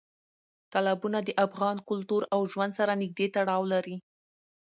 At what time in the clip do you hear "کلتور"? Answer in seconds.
1.89-2.21